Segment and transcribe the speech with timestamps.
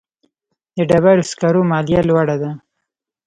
[0.75, 2.51] د ډبرو سکرو مالیه لوړه ده